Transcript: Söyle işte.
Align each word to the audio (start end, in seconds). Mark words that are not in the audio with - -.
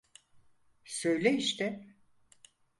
Söyle 0.85 1.31
işte. 1.33 1.87